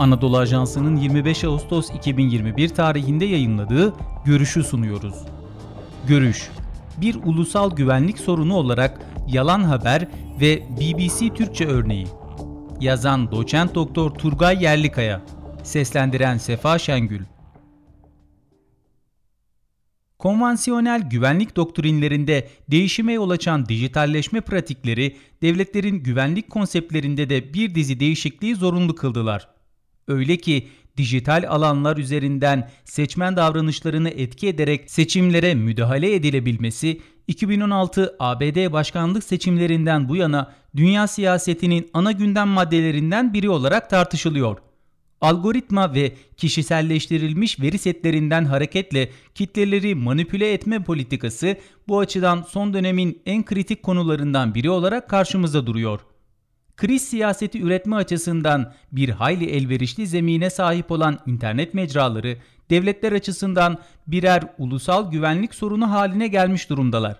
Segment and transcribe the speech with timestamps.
[0.00, 3.94] Anadolu Ajansı'nın 25 Ağustos 2021 tarihinde yayınladığı
[4.24, 5.14] Görüş'ü sunuyoruz.
[6.06, 6.50] Görüş,
[7.00, 10.08] bir ulusal güvenlik sorunu olarak yalan haber
[10.40, 12.06] ve BBC Türkçe örneği.
[12.80, 15.22] Yazan Doçent Doktor Turgay Yerlikaya,
[15.62, 17.24] seslendiren Sefa Şengül.
[20.18, 28.56] Konvansiyonel güvenlik doktrinlerinde değişime yol açan dijitalleşme pratikleri devletlerin güvenlik konseptlerinde de bir dizi değişikliği
[28.56, 29.59] zorunlu kıldılar.
[30.10, 39.24] Öyle ki dijital alanlar üzerinden seçmen davranışlarını etki ederek seçimlere müdahale edilebilmesi 2016 ABD başkanlık
[39.24, 44.58] seçimlerinden bu yana dünya siyasetinin ana gündem maddelerinden biri olarak tartışılıyor.
[45.20, 51.56] Algoritma ve kişiselleştirilmiş veri setlerinden hareketle kitleleri manipüle etme politikası
[51.88, 56.00] bu açıdan son dönemin en kritik konularından biri olarak karşımıza duruyor.
[56.80, 62.36] Kriz siyaseti üretme açısından bir hayli elverişli zemine sahip olan internet mecraları
[62.70, 67.16] devletler açısından birer ulusal güvenlik sorunu haline gelmiş durumdalar.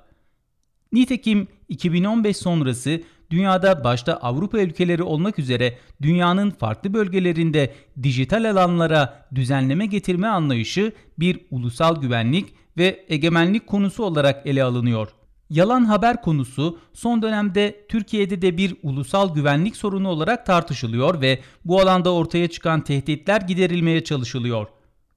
[0.93, 9.87] Nitekim 2015 sonrası dünyada başta Avrupa ülkeleri olmak üzere dünyanın farklı bölgelerinde dijital alanlara düzenleme
[9.87, 15.09] getirme anlayışı bir ulusal güvenlik ve egemenlik konusu olarak ele alınıyor.
[15.51, 21.81] Yalan haber konusu son dönemde Türkiye'de de bir ulusal güvenlik sorunu olarak tartışılıyor ve bu
[21.81, 24.67] alanda ortaya çıkan tehditler giderilmeye çalışılıyor.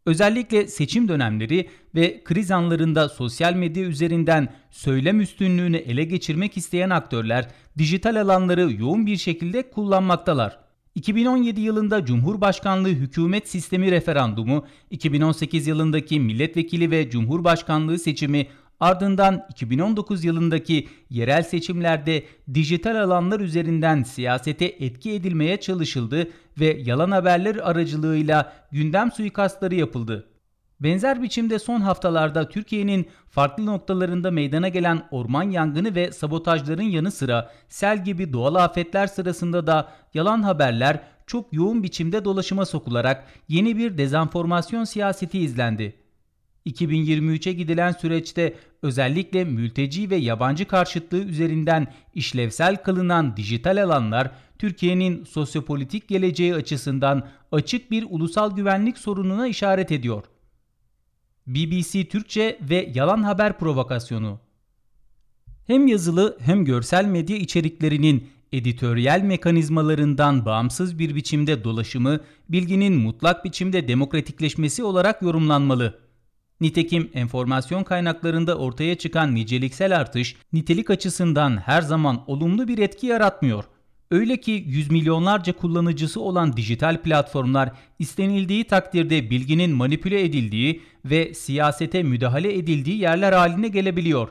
[0.05, 7.47] Özellikle seçim dönemleri ve kriz anlarında sosyal medya üzerinden söylem üstünlüğünü ele geçirmek isteyen aktörler
[7.77, 10.59] dijital alanları yoğun bir şekilde kullanmaktalar.
[10.95, 18.47] 2017 yılında Cumhurbaşkanlığı hükümet sistemi referandumu, 2018 yılındaki milletvekili ve cumhurbaşkanlığı seçimi
[18.79, 26.27] Ardından 2019 yılındaki yerel seçimlerde dijital alanlar üzerinden siyasete etki edilmeye çalışıldı
[26.59, 30.27] ve yalan haberler aracılığıyla gündem suikastları yapıldı.
[30.79, 37.51] Benzer biçimde son haftalarda Türkiye'nin farklı noktalarında meydana gelen orman yangını ve sabotajların yanı sıra
[37.69, 43.97] sel gibi doğal afetler sırasında da yalan haberler çok yoğun biçimde dolaşıma sokularak yeni bir
[43.97, 46.02] dezenformasyon siyaseti izlendi.
[46.65, 56.07] 2023'e gidilen süreçte özellikle mülteci ve yabancı karşıtlığı üzerinden işlevsel kılınan dijital alanlar Türkiye'nin sosyopolitik
[56.07, 60.23] geleceği açısından açık bir ulusal güvenlik sorununa işaret ediyor.
[61.47, 64.39] BBC Türkçe ve yalan haber provokasyonu
[65.67, 72.19] hem yazılı hem görsel medya içeriklerinin editoryal mekanizmalarından bağımsız bir biçimde dolaşımı
[72.49, 75.99] bilginin mutlak biçimde demokratikleşmesi olarak yorumlanmalı.
[76.63, 83.63] Nitekim enformasyon kaynaklarında ortaya çıkan niceliksel artış nitelik açısından her zaman olumlu bir etki yaratmıyor.
[84.11, 92.03] Öyle ki yüz milyonlarca kullanıcısı olan dijital platformlar istenildiği takdirde bilginin manipüle edildiği ve siyasete
[92.03, 94.29] müdahale edildiği yerler haline gelebiliyor.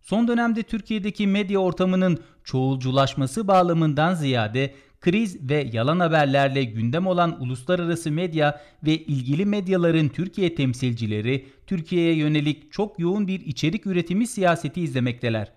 [0.00, 8.10] Son dönemde Türkiye'deki medya ortamının çoğulculaşması bağlamından ziyade kriz ve yalan haberlerle gündem olan uluslararası
[8.10, 15.52] medya ve ilgili medyaların Türkiye temsilcileri Türkiye'ye yönelik çok yoğun bir içerik üretimi siyaseti izlemekteler.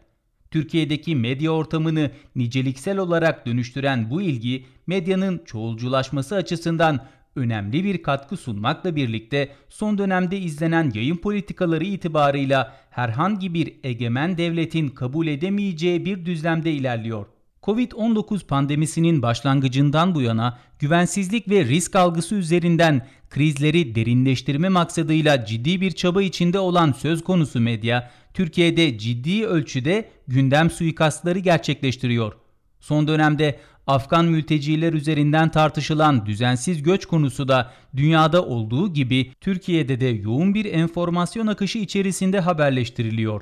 [0.52, 7.06] Türkiye'deki medya ortamını niceliksel olarak dönüştüren bu ilgi medyanın çoğulculaşması açısından
[7.36, 14.88] önemli bir katkı sunmakla birlikte son dönemde izlenen yayın politikaları itibarıyla herhangi bir egemen devletin
[14.88, 17.37] kabul edemeyeceği bir düzlemde ilerliyor.
[17.68, 25.92] Covid-19 pandemisinin başlangıcından bu yana güvensizlik ve risk algısı üzerinden krizleri derinleştirme maksadıyla ciddi bir
[25.92, 32.34] çaba içinde olan söz konusu medya, Türkiye'de ciddi ölçüde gündem suikastları gerçekleştiriyor.
[32.80, 40.08] Son dönemde Afgan mülteciler üzerinden tartışılan düzensiz göç konusu da dünyada olduğu gibi Türkiye'de de
[40.08, 43.42] yoğun bir enformasyon akışı içerisinde haberleştiriliyor.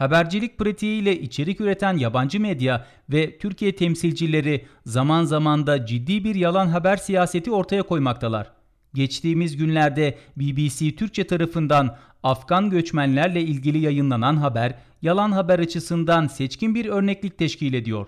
[0.00, 6.66] Habercilik pratiğiyle içerik üreten yabancı medya ve Türkiye temsilcileri zaman zaman da ciddi bir yalan
[6.68, 8.52] haber siyaseti ortaya koymaktalar.
[8.94, 16.86] Geçtiğimiz günlerde BBC Türkçe tarafından Afgan göçmenlerle ilgili yayınlanan haber, yalan haber açısından seçkin bir
[16.86, 18.06] örneklik teşkil ediyor.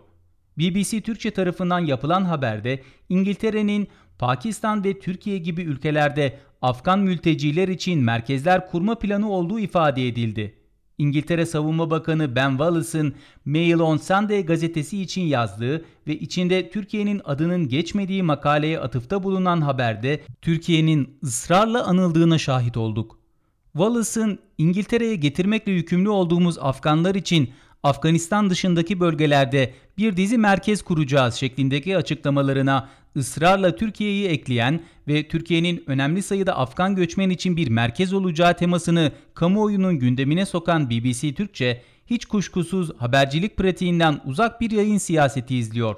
[0.58, 3.88] BBC Türkçe tarafından yapılan haberde İngiltere'nin
[4.18, 10.61] Pakistan ve Türkiye gibi ülkelerde Afgan mülteciler için merkezler kurma planı olduğu ifade edildi.
[10.98, 17.68] İngiltere Savunma Bakanı Ben Wallace'ın Mail on Sunday gazetesi için yazdığı ve içinde Türkiye'nin adının
[17.68, 23.18] geçmediği makaleye atıfta bulunan haberde Türkiye'nin ısrarla anıldığına şahit olduk.
[23.72, 27.50] Wallace'ın İngiltere'ye getirmekle yükümlü olduğumuz Afganlar için
[27.82, 36.22] Afganistan dışındaki bölgelerde bir dizi merkez kuracağız şeklindeki açıklamalarına ısrarla Türkiye'yi ekleyen ve Türkiye'nin önemli
[36.22, 42.90] sayıda Afgan göçmen için bir merkez olacağı temasını kamuoyunun gündemine sokan BBC Türkçe hiç kuşkusuz
[42.98, 45.96] habercilik pratiğinden uzak bir yayın siyaseti izliyor.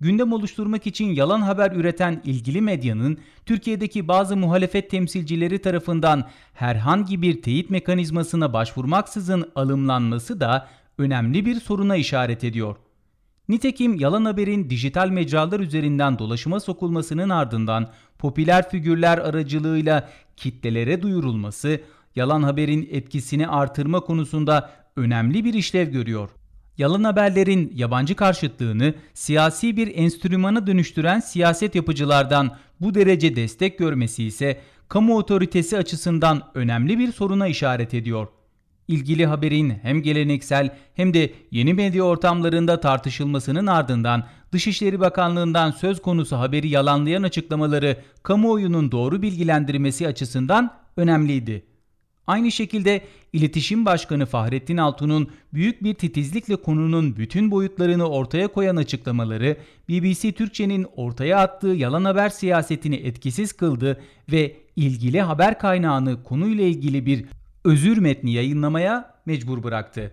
[0.00, 7.42] Gündem oluşturmak için yalan haber üreten ilgili medyanın Türkiye'deki bazı muhalefet temsilcileri tarafından herhangi bir
[7.42, 10.68] teyit mekanizmasına başvurmaksızın alımlanması da
[10.98, 12.76] önemli bir soruna işaret ediyor.
[13.52, 17.88] Nitekim yalan haberin dijital mecralar üzerinden dolaşıma sokulmasının ardından
[18.18, 21.80] popüler figürler aracılığıyla kitlelere duyurulması
[22.16, 26.30] yalan haberin etkisini artırma konusunda önemli bir işlev görüyor.
[26.78, 34.60] Yalan haberlerin yabancı karşıtlığını siyasi bir enstrümana dönüştüren siyaset yapıcılardan bu derece destek görmesi ise
[34.88, 38.28] kamu otoritesi açısından önemli bir soruna işaret ediyor.
[38.88, 46.36] İlgili haberin hem geleneksel hem de yeni medya ortamlarında tartışılmasının ardından Dışişleri Bakanlığı'ndan söz konusu
[46.36, 51.72] haberi yalanlayan açıklamaları kamuoyunun doğru bilgilendirmesi açısından önemliydi.
[52.26, 53.02] Aynı şekilde
[53.32, 59.56] İletişim Başkanı Fahrettin Altun'un büyük bir titizlikle konunun bütün boyutlarını ortaya koyan açıklamaları
[59.88, 64.00] BBC Türkçe'nin ortaya attığı yalan haber siyasetini etkisiz kıldı
[64.32, 67.24] ve ilgili haber kaynağını konuyla ilgili bir
[67.64, 70.12] özür metni yayınlamaya mecbur bıraktı.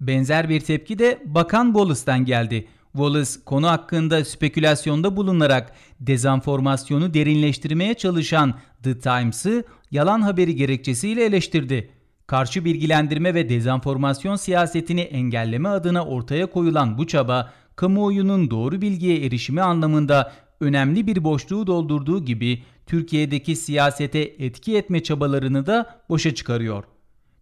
[0.00, 2.66] Benzer bir tepki de Bakan Wallace'tan geldi.
[2.92, 11.90] Wallace konu hakkında spekülasyonda bulunarak dezenformasyonu derinleştirmeye çalışan The Times'ı yalan haberi gerekçesiyle eleştirdi.
[12.26, 19.62] Karşı bilgilendirme ve dezenformasyon siyasetini engelleme adına ortaya koyulan bu çaba, kamuoyunun doğru bilgiye erişimi
[19.62, 26.84] anlamında önemli bir boşluğu doldurduğu gibi Türkiye'deki siyasete etki etme çabalarını da boşa çıkarıyor.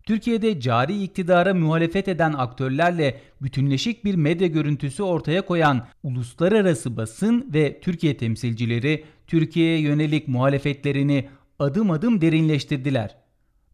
[0.02, 7.80] Türkiye'de cari iktidara muhalefet eden aktörlerle bütünleşik bir medya görüntüsü ortaya koyan uluslararası basın ve
[7.80, 11.28] Türkiye temsilcileri Türkiye'ye yönelik muhalefetlerini
[11.58, 13.16] adım adım derinleştirdiler.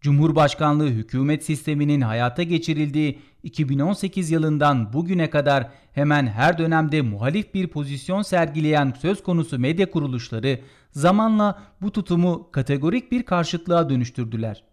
[0.01, 8.23] Cumhurbaşkanlığı hükümet sisteminin hayata geçirildiği 2018 yılından bugüne kadar hemen her dönemde muhalif bir pozisyon
[8.23, 10.61] sergileyen söz konusu medya kuruluşları
[10.95, 14.65] zamanla bu tutumu kategorik bir karşıtlığa dönüştürdüler.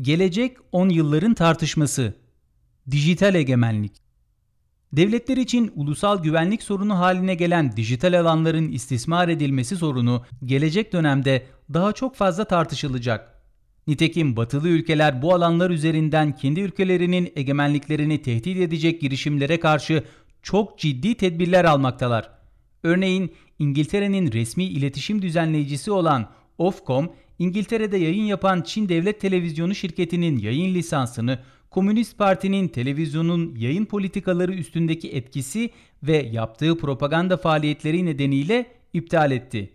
[0.00, 2.14] Gelecek 10 yılların tartışması
[2.90, 3.92] Dijital egemenlik
[4.92, 11.92] Devletler için ulusal güvenlik sorunu haline gelen dijital alanların istismar edilmesi sorunu gelecek dönemde daha
[11.92, 13.42] çok fazla tartışılacak.
[13.86, 20.04] Nitekim batılı ülkeler bu alanlar üzerinden kendi ülkelerinin egemenliklerini tehdit edecek girişimlere karşı
[20.42, 22.41] çok ciddi tedbirler almaktalar.
[22.82, 30.74] Örneğin İngiltere'nin resmi iletişim düzenleyicisi olan Ofcom, İngiltere'de yayın yapan Çin Devlet Televizyonu şirketinin yayın
[30.74, 31.38] lisansını
[31.70, 35.70] Komünist Parti'nin televizyonun yayın politikaları üstündeki etkisi
[36.02, 39.70] ve yaptığı propaganda faaliyetleri nedeniyle iptal etti.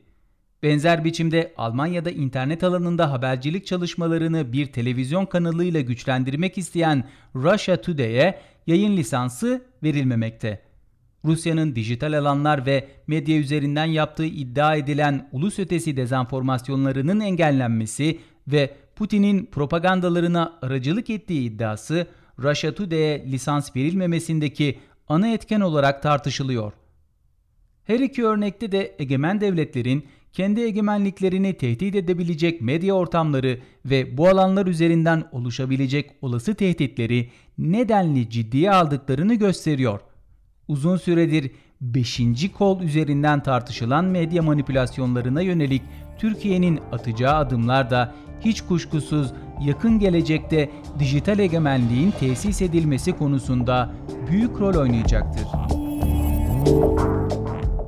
[0.63, 8.97] Benzer biçimde Almanya'da internet alanında habercilik çalışmalarını bir televizyon kanalıyla güçlendirmek isteyen Russia Today'e yayın
[8.97, 10.66] lisansı verilmemekte.
[11.27, 19.45] Rusya'nın dijital alanlar ve medya üzerinden yaptığı iddia edilen ulus ötesi dezenformasyonlarının engellenmesi ve Putin'in
[19.45, 22.07] propagandalarına aracılık ettiği iddiası
[22.39, 26.73] Russia Today'e lisans verilmemesindeki ana etken olarak tartışılıyor.
[27.83, 34.67] Her iki örnekte de egemen devletlerin kendi egemenliklerini tehdit edebilecek medya ortamları ve bu alanlar
[34.67, 39.99] üzerinden oluşabilecek olası tehditleri nedenli ciddiye aldıklarını gösteriyor.
[40.67, 42.21] Uzun süredir 5.
[42.57, 45.81] kol üzerinden tartışılan medya manipülasyonlarına yönelik
[46.17, 50.69] Türkiye'nin atacağı adımlar da hiç kuşkusuz yakın gelecekte
[50.99, 53.91] dijital egemenliğin tesis edilmesi konusunda
[54.29, 55.47] büyük rol oynayacaktır.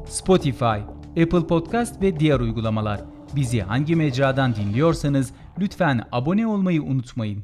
[0.09, 0.65] Spotify,
[1.23, 3.01] Apple Podcast ve diğer uygulamalar.
[3.35, 7.43] Bizi hangi mecradan dinliyorsanız lütfen abone olmayı unutmayın.